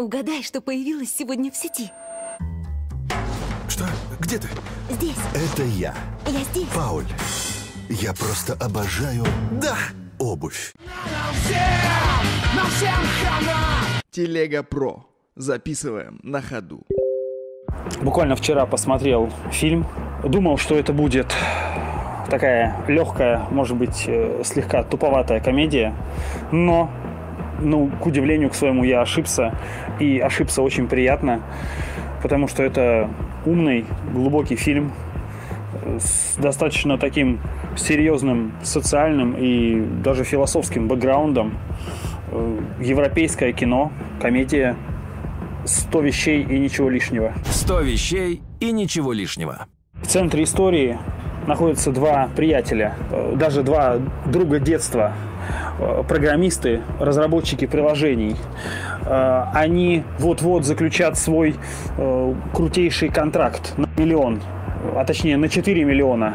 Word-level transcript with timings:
Угадай, 0.00 0.42
что 0.42 0.62
появилось 0.62 1.14
сегодня 1.14 1.50
в 1.50 1.56
сети. 1.56 1.92
Что? 3.68 3.84
Где 4.18 4.38
ты? 4.38 4.48
Здесь. 4.88 5.16
Это 5.34 5.62
я, 5.62 5.94
Я 6.24 6.40
здесь. 6.40 6.68
Пауль. 6.74 7.04
Я 7.90 8.14
просто 8.14 8.54
обожаю... 8.54 9.26
Да! 9.60 9.76
Обувь. 10.18 10.72
Телега 14.10 14.62
Про. 14.62 15.04
Записываем 15.36 16.18
на 16.22 16.40
ходу. 16.40 16.86
Буквально 18.00 18.36
вчера 18.36 18.64
посмотрел 18.64 19.30
фильм. 19.52 19.86
Думал, 20.24 20.56
что 20.56 20.76
это 20.76 20.94
будет 20.94 21.26
такая 22.30 22.74
легкая, 22.88 23.46
может 23.50 23.76
быть, 23.76 24.04
э, 24.06 24.40
слегка 24.44 24.82
туповатая 24.82 25.40
комедия. 25.40 25.94
Но, 26.52 26.90
ну, 27.60 27.88
к 27.88 28.06
удивлению 28.06 28.50
к 28.50 28.54
своему, 28.54 28.84
я 28.84 29.02
ошибся. 29.02 29.54
И 29.98 30.18
ошибся 30.18 30.62
очень 30.62 30.88
приятно, 30.88 31.42
потому 32.22 32.48
что 32.48 32.62
это 32.62 33.08
умный, 33.46 33.84
глубокий 34.12 34.56
фильм 34.56 34.92
э, 35.72 35.98
с 36.00 36.36
достаточно 36.36 36.98
таким 36.98 37.40
серьезным 37.76 38.52
социальным 38.62 39.34
и 39.38 39.80
даже 40.02 40.24
философским 40.24 40.88
бэкграундом. 40.88 41.58
Э, 42.30 42.58
Европейское 42.80 43.52
кино, 43.52 43.92
комедия, 44.20 44.76
100 45.64 46.00
вещей 46.00 46.42
и 46.42 46.58
ничего 46.58 46.88
лишнего. 46.88 47.34
100 47.44 47.80
вещей 47.80 48.42
и 48.60 48.72
ничего 48.72 49.12
лишнего. 49.12 49.66
В 50.02 50.06
центре 50.06 50.44
истории 50.44 50.98
находятся 51.46 51.92
два 51.92 52.28
приятеля, 52.34 52.94
э, 53.10 53.34
даже 53.36 53.62
два 53.62 53.98
друга 54.26 54.58
детства, 54.58 55.12
программисты, 56.08 56.80
разработчики 56.98 57.66
приложений. 57.66 58.36
Э, 59.06 59.44
Они 59.54 60.04
вот-вот 60.18 60.64
заключат 60.64 61.18
свой 61.18 61.54
э, 61.96 62.34
крутейший 62.52 63.08
контракт 63.08 63.74
на 63.76 63.88
миллион, 63.96 64.40
а 64.96 65.04
точнее 65.04 65.36
на 65.36 65.48
4 65.48 65.84
миллиона, 65.84 66.34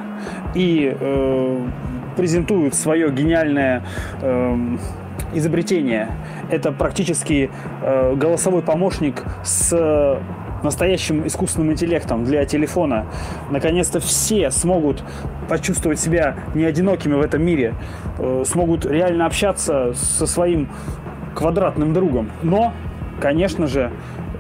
и 0.54 0.96
э, 1.00 1.68
презентуют 2.16 2.76
свое 2.76 3.12
гениальное 3.12 3.84
эм, 4.22 4.80
изобретение. 5.38 6.10
Это 6.50 6.72
практически 6.72 7.50
э, 7.82 8.16
голосовой 8.16 8.62
помощник 8.62 9.24
с 9.44 9.72
э, 9.72 10.20
настоящим 10.64 11.26
искусственным 11.26 11.72
интеллектом 11.72 12.26
для 12.26 12.46
телефона. 12.46 13.06
Наконец-то 13.52 14.00
все 14.00 14.52
смогут 14.52 15.04
почувствовать 15.48 16.00
себя 16.00 16.36
не 16.54 16.66
одинокими 16.66 17.14
в 17.14 17.22
этом 17.22 17.44
мире, 17.44 17.76
э, 18.18 18.44
смогут 18.46 18.86
реально 18.86 19.26
общаться 19.26 19.94
со 19.94 20.28
своим 20.28 20.70
квадратным 21.36 21.94
другом. 21.94 22.32
Но, 22.42 22.74
конечно 23.22 23.68
же, 23.68 23.92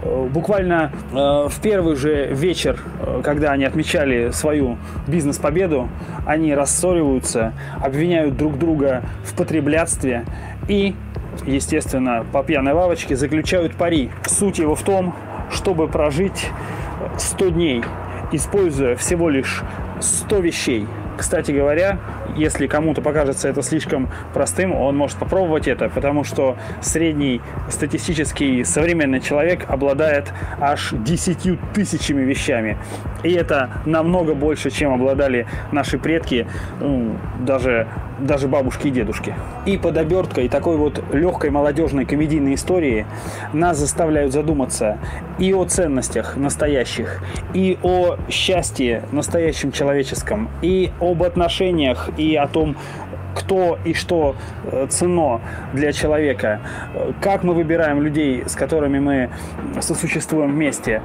э, 0.03 0.27
буквально 0.33 0.91
э, 1.11 1.15
в 1.15 1.59
первый 1.61 1.95
же 1.95 2.27
вечер, 2.27 2.79
э, 2.99 3.21
когда 3.23 3.51
они 3.51 3.65
отмечали 3.65 4.31
свою 4.31 4.77
бизнес-победу, 5.07 5.89
они 6.25 6.55
рассориваются, 6.55 7.53
обвиняют 7.79 8.37
друг 8.37 8.57
друга 8.57 9.03
в 9.23 9.35
потреблятстве 9.35 10.25
и, 10.67 10.95
естественно, 11.45 12.25
по 12.31 12.43
пьяной 12.43 12.73
лавочке 12.73 13.15
заключают 13.15 13.75
пари. 13.75 14.09
Суть 14.25 14.59
его 14.59 14.75
в 14.75 14.83
том, 14.83 15.15
чтобы 15.51 15.87
прожить 15.87 16.49
100 17.17 17.49
дней, 17.49 17.83
используя 18.31 18.95
всего 18.95 19.29
лишь 19.29 19.61
100 19.99 20.39
вещей. 20.39 20.87
Кстати 21.17 21.51
говоря, 21.51 21.99
если 22.35 22.67
кому-то 22.67 23.01
покажется 23.01 23.47
это 23.47 23.61
слишком 23.61 24.09
простым, 24.33 24.73
он 24.73 24.97
может 24.97 25.17
попробовать 25.17 25.67
это, 25.67 25.87
потому 25.87 26.25
что 26.25 26.57
средний 26.81 27.39
статистический 27.69 28.65
современный 28.65 29.21
человек 29.21 29.65
обладает 29.69 30.33
аж 30.59 30.89
10 30.91 31.59
тысячами 31.73 32.23
вещами. 32.23 32.77
И 33.23 33.31
это 33.31 33.69
намного 33.85 34.33
больше, 34.33 34.69
чем 34.71 34.93
обладали 34.93 35.47
наши 35.71 35.97
предки, 35.97 36.47
ну, 36.81 37.15
даже, 37.39 37.87
даже 38.19 38.47
бабушки 38.47 38.87
и 38.87 38.91
дедушки. 38.91 39.33
И 39.65 39.77
под 39.77 39.97
оберткой 39.97 40.49
такой 40.49 40.77
вот 40.77 41.03
легкой 41.11 41.49
молодежной 41.49 42.05
комедийной 42.05 42.55
истории 42.55 43.05
нас 43.53 43.77
заставляют 43.77 44.33
задуматься 44.33 44.97
и 45.39 45.53
о 45.53 45.65
ценностях 45.65 46.37
настоящих, 46.37 47.23
и 47.53 47.77
о 47.83 48.17
счастье 48.29 49.03
настоящем 49.11 49.71
человеческом, 49.71 50.49
и 50.61 50.91
об 50.99 51.23
отношениях, 51.23 52.09
и 52.17 52.35
о 52.35 52.47
том, 52.47 52.75
кто 53.35 53.77
и 53.85 53.93
что 53.93 54.35
э, 54.63 54.87
ценно 54.89 55.41
для 55.73 55.91
человека, 55.91 56.61
как 57.21 57.43
мы 57.43 57.53
выбираем 57.53 58.01
людей, 58.01 58.43
с 58.47 58.55
которыми 58.55 58.99
мы 58.99 59.29
сосуществуем 59.81 60.53
вместе, 60.53 61.01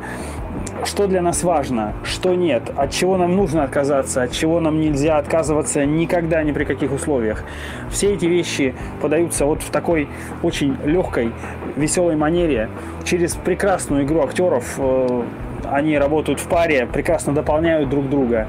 что 0.84 1.06
для 1.06 1.20
нас 1.20 1.42
важно, 1.44 1.92
что 2.04 2.34
нет, 2.34 2.62
от 2.76 2.90
чего 2.90 3.16
нам 3.18 3.36
нужно 3.36 3.64
отказаться, 3.64 4.22
от 4.22 4.32
чего 4.32 4.60
нам 4.60 4.80
нельзя 4.80 5.18
отказываться 5.18 5.84
никогда, 5.84 6.42
ни 6.42 6.52
при 6.52 6.64
каких 6.64 6.92
условиях. 6.92 7.44
Все 7.90 8.14
эти 8.14 8.26
вещи 8.26 8.74
подаются 9.02 9.44
вот 9.44 9.62
в 9.62 9.70
такой 9.70 10.08
очень 10.42 10.76
легкой, 10.84 11.32
веселой 11.76 12.16
манере, 12.16 12.68
через 13.04 13.34
прекрасную 13.34 14.04
игру 14.04 14.22
актеров. 14.22 14.64
э, 14.78 15.22
Они 15.64 15.98
работают 15.98 16.40
в 16.40 16.46
паре, 16.48 16.86
прекрасно 16.86 17.34
дополняют 17.34 17.90
друг 17.90 18.08
друга. 18.08 18.46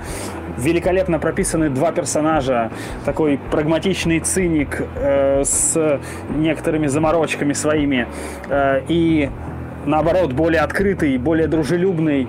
Великолепно 0.58 1.20
прописаны 1.20 1.70
два 1.70 1.92
персонажа. 1.92 2.72
Такой 3.06 3.40
прагматичный 3.52 4.20
циник 4.20 4.82
э, 4.96 5.44
с 5.44 6.00
некоторыми 6.36 6.88
заморочками 6.88 7.54
своими. 7.54 8.08
э, 8.50 8.82
и 8.88 9.30
наоборот, 9.86 10.34
более 10.34 10.62
открытый, 10.62 11.18
более 11.18 11.48
дружелюбный, 11.48 12.28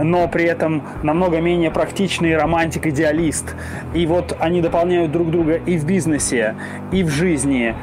но 0.00 0.28
при 0.28 0.44
этом 0.44 0.82
намного 1.02 1.40
менее 1.40 1.70
практичный 1.70 2.36
романтик-идеалист. 2.36 3.54
И 3.94 4.06
вот 4.06 4.36
они 4.38 4.60
дополняют 4.60 5.12
друг 5.12 5.30
друга 5.30 5.54
и 5.54 5.76
в 5.76 5.84
бизнесе, 5.84 6.54
и 6.92 7.02
в 7.02 7.08
жизни. 7.08 7.74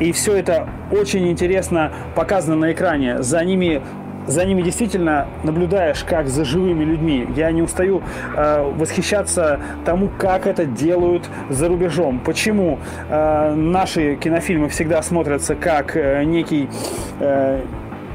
И 0.00 0.12
все 0.12 0.36
это 0.36 0.68
очень 0.92 1.28
интересно 1.28 1.92
показано 2.14 2.56
на 2.56 2.72
экране. 2.72 3.22
За 3.22 3.44
ними 3.44 3.82
за 4.28 4.44
ними 4.44 4.62
действительно 4.62 5.26
наблюдаешь, 5.42 6.04
как 6.04 6.28
за 6.28 6.44
живыми 6.44 6.84
людьми. 6.84 7.26
Я 7.34 7.50
не 7.50 7.62
устаю 7.62 8.02
э, 8.36 8.72
восхищаться 8.76 9.58
тому, 9.84 10.08
как 10.18 10.46
это 10.46 10.66
делают 10.66 11.28
за 11.48 11.68
рубежом. 11.68 12.20
Почему 12.20 12.78
э, 13.08 13.54
наши 13.54 14.16
кинофильмы 14.16 14.68
всегда 14.68 15.02
смотрятся 15.02 15.54
как 15.54 15.96
э, 15.96 16.24
некий 16.24 16.68
э, 17.20 17.60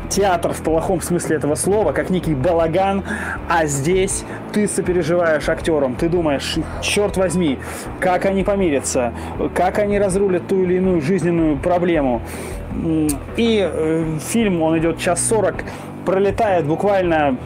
театр 0.10 0.54
в 0.54 0.62
плохом 0.62 1.02
смысле 1.02 1.38
этого 1.38 1.56
слова, 1.56 1.92
как 1.92 2.12
некий 2.12 2.36
балаган, 2.36 3.04
а 3.50 3.66
здесь 3.66 4.24
ты 4.52 4.68
сопереживаешь 4.68 5.50
актерам, 5.50 5.96
ты 5.96 6.10
думаешь, 6.10 6.58
черт 6.82 7.18
возьми, 7.18 7.58
как 8.00 8.26
они 8.26 8.44
помирятся, 8.44 9.14
как 9.56 9.80
они 9.80 9.98
разрулят 9.98 10.48
ту 10.48 10.62
или 10.62 10.76
иную 10.76 11.02
жизненную 11.02 11.58
проблему. 11.58 12.22
И 13.38 13.68
э, 13.72 14.18
фильм, 14.32 14.62
он 14.62 14.78
идет 14.78 15.00
час 15.00 15.24
сорок, 15.24 15.64
пролетает 16.06 16.66
буквально 16.66 17.38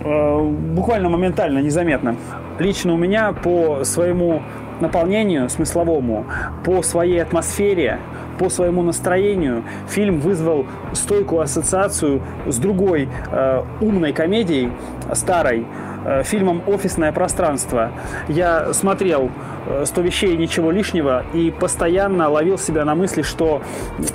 э, 0.00 0.40
буквально 0.40 1.08
моментально, 1.08 1.58
незаметно. 1.58 2.16
Лично 2.58 2.94
у 2.94 2.96
меня 2.96 3.32
по 3.32 3.84
своему 3.84 4.42
наполнению 4.80 5.48
смысловому, 5.48 6.26
по 6.64 6.82
своей 6.82 7.22
атмосфере, 7.22 7.98
по 8.38 8.48
своему 8.48 8.82
настроению 8.82 9.64
фильм 9.88 10.20
вызвал 10.20 10.66
стойкую 10.92 11.42
ассоциацию 11.42 12.22
с 12.46 12.56
другой 12.58 13.08
э, 13.30 13.62
умной 13.80 14.12
комедией, 14.12 14.72
старой, 15.12 15.66
э, 16.04 16.22
фильмом 16.22 16.62
«Офисное 16.66 17.12
пространство». 17.12 17.90
Я 18.28 18.72
смотрел 18.72 19.30
э, 19.66 19.84
«100 19.84 20.02
вещей 20.02 20.34
и 20.34 20.36
ничего 20.36 20.70
лишнего» 20.70 21.24
и 21.34 21.50
постоянно 21.50 22.28
ловил 22.28 22.58
себя 22.58 22.84
на 22.84 22.94
мысли, 22.94 23.22
что 23.22 23.62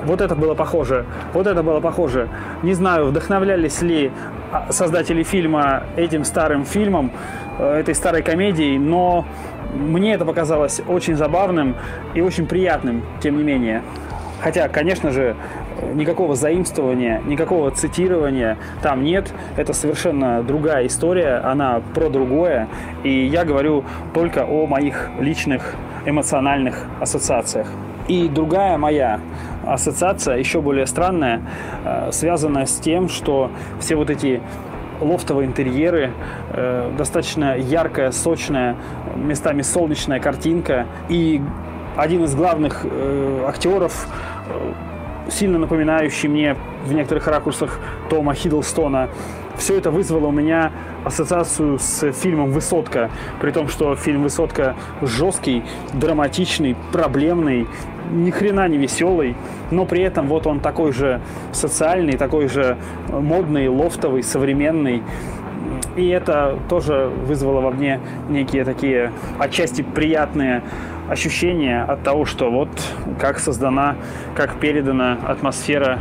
вот 0.06 0.22
это 0.22 0.36
было 0.36 0.56
похоже, 0.56 1.06
вот 1.34 1.48
это 1.48 1.64
было 1.64 1.80
похоже. 1.80 2.30
Не 2.64 2.74
знаю, 2.74 3.08
вдохновлялись 3.08 3.82
ли 3.82 4.12
а, 4.52 4.72
создатели 4.72 5.24
фильма 5.24 5.84
этим 5.98 6.24
старым 6.24 6.66
фильмом, 6.66 7.12
э, 7.60 7.80
этой 7.80 7.96
старой 7.96 8.22
комедией, 8.22 8.78
но 8.78 9.26
мне 9.74 10.14
это 10.14 10.26
показалось 10.26 10.82
очень 10.88 11.16
забавным 11.16 11.76
и 12.14 12.22
очень 12.22 12.46
приятным, 12.46 13.04
тем 13.22 13.38
не 13.38 13.44
менее. 13.44 13.82
Хотя, 14.44 14.68
конечно 14.68 15.12
же, 15.12 15.38
никакого 15.94 16.36
заимствования, 16.36 17.22
никакого 17.26 17.72
цитирования 17.72 18.58
там 18.82 19.04
нет. 19.04 19.34
Это 19.56 19.72
совершенно 19.72 20.44
другая 20.44 20.86
история, 20.88 21.38
она 21.38 21.82
про 21.94 22.10
другое. 22.10 22.68
И 23.04 23.26
я 23.26 23.46
говорю 23.46 23.86
только 24.14 24.46
о 24.46 24.68
моих 24.68 25.10
личных 25.18 25.76
эмоциональных 26.06 26.86
ассоциациях. 27.00 27.68
И 28.10 28.28
другая 28.28 28.78
моя 28.78 29.22
ассоциация, 29.66 30.36
еще 30.36 30.62
более 30.62 30.88
странная, 30.88 31.42
э, 31.86 32.12
связана 32.12 32.66
с 32.66 32.76
тем, 32.80 33.08
что 33.08 33.50
все 33.80 33.96
вот 33.96 34.10
эти 34.10 34.42
лофтовые 35.00 35.48
интерьеры, 35.48 36.12
э, 36.52 36.92
достаточно 36.98 37.56
яркая, 37.58 38.12
сочная, 38.12 38.76
местами 39.16 39.62
солнечная 39.62 40.20
картинка. 40.20 40.86
И 41.08 41.42
один 41.96 42.24
из 42.24 42.36
главных 42.36 42.82
э, 42.84 43.46
актеров, 43.48 44.08
сильно 45.30 45.60
напоминающий 45.60 46.30
мне 46.30 46.56
в 46.86 46.94
некоторых 46.94 47.28
ракурсах 47.28 47.80
Тома 48.10 48.34
Хиддлстона. 48.34 49.10
Все 49.58 49.78
это 49.78 49.92
вызвало 49.92 50.28
у 50.28 50.32
меня 50.32 50.72
ассоциацию 51.06 51.78
с 51.78 52.12
фильмом 52.12 52.52
«Высотка», 52.52 53.12
при 53.40 53.52
том, 53.52 53.68
что 53.68 53.96
фильм 53.96 54.24
«Высотка» 54.24 54.76
жесткий, 55.02 55.64
драматичный, 55.94 56.76
проблемный, 56.92 57.68
ни 58.12 58.32
хрена 58.32 58.68
не 58.68 58.78
веселый, 58.78 59.36
но 59.72 59.86
при 59.86 60.02
этом 60.02 60.28
вот 60.28 60.48
он 60.48 60.60
такой 60.60 60.92
же 60.92 61.22
социальный, 61.52 62.18
такой 62.18 62.48
же 62.48 62.78
модный, 63.10 63.68
лофтовый, 63.68 64.24
современный. 64.24 65.04
И 65.96 66.08
это 66.08 66.58
тоже 66.70 67.12
вызвало 67.28 67.62
во 67.62 67.72
мне 67.72 68.00
некие 68.30 68.66
такие 68.66 69.12
отчасти 69.38 69.84
приятные 69.84 70.64
ощущения 71.10 71.84
от 71.84 72.04
того, 72.04 72.26
что 72.26 72.52
вот 72.52 72.70
как 73.20 73.40
создана, 73.40 73.96
как 74.36 74.56
передана 74.60 75.18
атмосфера 75.26 76.00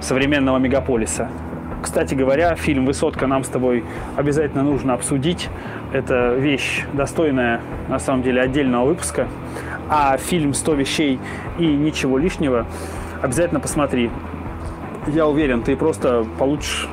современного 0.00 0.58
мегаполиса. 0.58 1.28
Кстати 1.82 2.14
говоря, 2.14 2.54
фильм 2.54 2.86
«Высотка» 2.86 3.26
нам 3.26 3.42
с 3.42 3.48
тобой 3.48 3.84
обязательно 4.16 4.62
нужно 4.62 4.94
обсудить. 4.94 5.48
Это 5.92 6.34
вещь 6.34 6.84
достойная, 6.92 7.60
на 7.88 7.98
самом 7.98 8.22
деле, 8.22 8.40
отдельного 8.40 8.86
выпуска. 8.86 9.26
А 9.88 10.16
фильм 10.16 10.52
«100 10.52 10.76
вещей 10.76 11.18
и 11.58 11.66
ничего 11.66 12.18
лишнего» 12.18 12.66
обязательно 13.20 13.58
посмотри. 13.58 14.10
Я 15.08 15.26
уверен, 15.26 15.62
ты 15.62 15.76
просто 15.76 16.24
получишь 16.38 16.88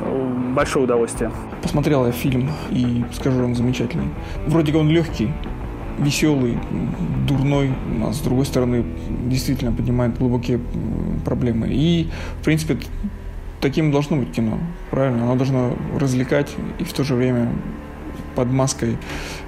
э, 0.00 0.32
большое 0.54 0.84
удовольствие. 0.84 1.32
Посмотрел 1.60 2.06
я 2.06 2.12
фильм 2.12 2.48
и 2.70 3.04
скажу, 3.12 3.44
он 3.44 3.56
замечательный. 3.56 4.08
Вроде 4.46 4.70
как 4.70 4.80
он 4.82 4.88
легкий, 4.88 5.32
веселый, 5.98 6.58
дурной, 7.26 7.72
а 8.04 8.12
с 8.12 8.20
другой 8.20 8.46
стороны 8.46 8.84
действительно 9.26 9.72
поднимает 9.72 10.18
глубокие 10.18 10.60
проблемы. 11.24 11.68
И, 11.70 12.08
в 12.40 12.44
принципе, 12.44 12.78
таким 13.60 13.90
должно 13.90 14.16
быть 14.16 14.32
кино, 14.32 14.58
правильно? 14.90 15.24
Оно 15.24 15.36
должно 15.36 15.76
развлекать 15.98 16.54
и 16.78 16.84
в 16.84 16.92
то 16.92 17.04
же 17.04 17.14
время 17.14 17.52
под 18.34 18.50
маской 18.52 18.96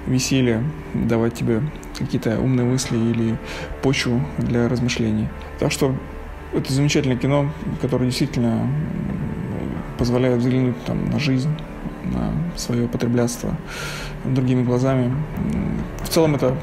веселья 0.05 0.63
давать 0.93 1.33
тебе 1.35 1.61
какие-то 1.97 2.39
умные 2.39 2.65
мысли 2.65 2.97
или 2.97 3.37
почву 3.81 4.21
для 4.37 4.67
размышлений. 4.67 5.27
Так 5.59 5.71
что 5.71 5.95
это 6.53 6.73
замечательное 6.73 7.17
кино, 7.17 7.49
которое 7.79 8.05
действительно 8.05 8.67
позволяет 9.97 10.39
взглянуть 10.39 10.83
там, 10.83 11.09
на 11.09 11.19
жизнь, 11.19 11.49
на 12.03 12.33
свое 12.57 12.87
потреблятство 12.87 13.55
другими 14.25 14.63
глазами. 14.63 15.13
В 16.03 16.09
целом 16.09 16.35
это 16.35 16.55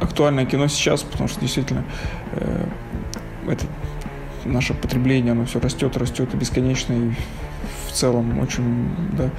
актуальное 0.00 0.46
кино 0.46 0.68
сейчас, 0.68 1.02
потому 1.02 1.28
что 1.28 1.40
действительно 1.40 1.84
э, 2.32 2.66
это 3.48 3.66
наше 4.44 4.74
потребление, 4.74 5.32
оно 5.32 5.44
все 5.44 5.60
растет, 5.60 5.96
растет 5.96 6.34
и 6.34 6.36
бесконечно, 6.36 6.92
и 6.92 7.10
в 7.88 7.92
целом 7.92 8.38
очень 8.38 8.90
да, 9.16 9.30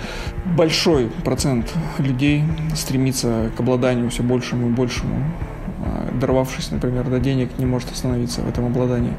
большой 0.55 1.07
процент 1.23 1.73
людей 1.97 2.43
стремится 2.75 3.51
к 3.55 3.59
обладанию 3.59 4.09
все 4.09 4.23
большему 4.23 4.67
и 4.67 4.71
большему, 4.71 5.23
а, 5.79 6.11
дорвавшись, 6.19 6.71
например, 6.71 7.09
до 7.09 7.19
денег, 7.19 7.57
не 7.57 7.65
может 7.65 7.91
остановиться 7.91 8.41
в 8.41 8.49
этом 8.49 8.65
обладании. 8.65 9.13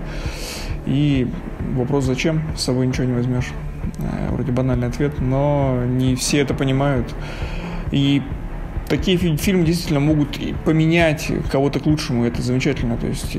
И 0.87 1.31
вопрос, 1.75 2.05
зачем, 2.05 2.43
с 2.57 2.63
собой 2.63 2.87
ничего 2.87 3.05
не 3.05 3.13
возьмешь. 3.13 3.53
Э, 3.99 4.31
вроде 4.31 4.53
банальный 4.53 4.89
ответ, 4.89 5.21
но 5.21 5.83
не 5.87 6.15
все 6.17 6.39
это 6.39 6.55
понимают. 6.55 7.15
И 7.93 8.23
такие 8.89 9.17
фильмы 9.17 9.65
действительно 9.65 10.01
могут 10.01 10.39
поменять 10.65 11.31
кого-то 11.51 11.81
к 11.81 11.87
лучшему, 11.87 12.25
это 12.25 12.43
замечательно. 12.43 12.97
То 12.97 13.07
есть 13.07 13.37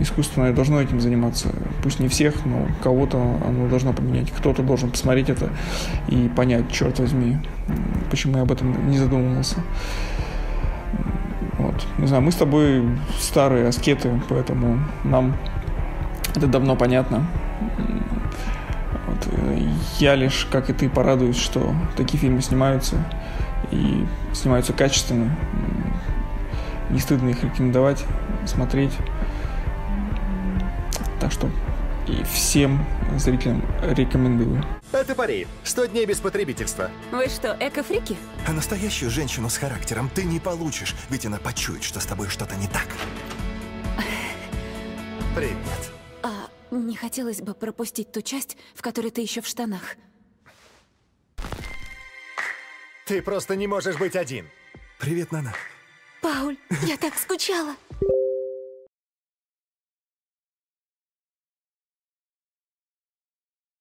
искусство 0.00 0.50
должно 0.52 0.80
этим 0.80 1.00
заниматься. 1.00 1.48
Пусть 1.82 2.00
не 2.00 2.08
всех, 2.08 2.44
но 2.44 2.66
кого-то 2.82 3.18
оно 3.46 3.68
должно 3.68 3.92
поменять. 3.92 4.30
Кто-то 4.30 4.62
должен 4.62 4.90
посмотреть 4.90 5.28
это 5.28 5.50
и 6.08 6.28
понять, 6.34 6.70
черт 6.72 6.98
возьми, 6.98 7.38
почему 8.10 8.38
я 8.38 8.42
об 8.42 8.52
этом 8.52 8.90
не 8.90 8.98
задумывался. 8.98 9.56
Вот. 11.58 11.86
Не 11.98 12.06
знаю, 12.06 12.22
мы 12.22 12.30
с 12.30 12.36
тобой 12.36 12.82
старые 13.18 13.66
аскеты, 13.66 14.10
поэтому 14.28 14.78
нам 15.04 15.36
это 16.34 16.46
давно 16.46 16.76
понятно. 16.76 17.26
Я 19.98 20.14
лишь, 20.14 20.46
как 20.50 20.70
и 20.70 20.72
ты, 20.72 20.88
порадуюсь, 20.88 21.36
что 21.38 21.74
такие 21.96 22.18
фильмы 22.18 22.40
снимаются 22.40 22.96
и 23.70 24.04
снимаются 24.34 24.72
качественно. 24.72 25.36
Не 26.90 26.98
стыдно 27.00 27.30
их 27.30 27.42
рекомендовать, 27.42 28.04
смотреть. 28.46 28.92
Так 31.20 31.32
что 31.32 31.50
и 32.08 32.24
всем 32.24 32.84
зрителям 33.16 33.62
рекомендую. 33.82 34.64
Это 34.92 35.14
пари. 35.14 35.46
100 35.64 35.86
дней 35.86 36.06
без 36.06 36.18
потребительства. 36.18 36.90
Вы 37.12 37.28
что, 37.28 37.56
эко-фрики? 37.60 38.16
А 38.46 38.52
настоящую 38.52 39.10
женщину 39.10 39.50
с 39.50 39.58
характером 39.58 40.10
ты 40.14 40.24
не 40.24 40.40
получишь, 40.40 40.94
ведь 41.10 41.26
она 41.26 41.38
почует, 41.38 41.84
что 41.84 42.00
с 42.00 42.06
тобой 42.06 42.28
что-то 42.28 42.56
не 42.56 42.66
так. 42.68 42.86
Привет. 45.34 45.97
Не 46.70 46.96
хотелось 46.96 47.40
бы 47.40 47.54
пропустить 47.54 48.12
ту 48.12 48.22
часть, 48.22 48.56
в 48.74 48.82
которой 48.82 49.10
ты 49.10 49.20
еще 49.20 49.40
в 49.40 49.46
штанах. 49.46 49.96
Ты 53.06 53.22
просто 53.22 53.56
не 53.56 53.66
можешь 53.66 53.96
быть 53.96 54.16
один. 54.16 54.48
Привет, 54.98 55.32
Нана. 55.32 55.54
Пауль, 56.20 56.58
я 56.82 56.96
так 56.96 57.14
скучала. 57.14 57.74